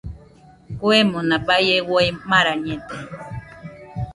[0.79, 2.97] Kuemona baie uai marañede.